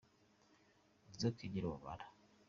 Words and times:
inzoka 1.07 1.39
igira 1.47 1.65
ubumara 1.67 2.05